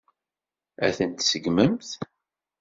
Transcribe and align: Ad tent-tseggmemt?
Ad 0.85 0.93
tent-tseggmemt? 0.97 1.89